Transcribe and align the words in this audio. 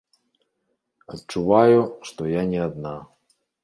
Адчуваю, 1.15 1.79
што 2.11 2.21
я 2.39 2.51
не 2.53 2.59
адна. 2.69 3.01